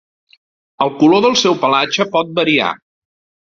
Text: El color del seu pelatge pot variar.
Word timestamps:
El 0.85 0.91
color 1.01 1.21
del 1.27 1.37
seu 1.43 1.59
pelatge 1.65 2.09
pot 2.17 2.35
variar. 2.43 2.73